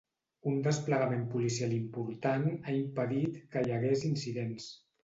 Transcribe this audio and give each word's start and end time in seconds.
Un 0.51 0.55
desplegament 0.67 1.27
policial 1.35 1.77
important 1.77 2.49
ha 2.65 2.77
impedit 2.81 3.41
que 3.55 3.65
hi 3.69 3.79
hagués 3.79 4.07
incidents. 4.15 4.73